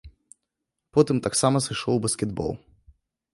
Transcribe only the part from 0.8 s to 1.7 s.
Потым таксама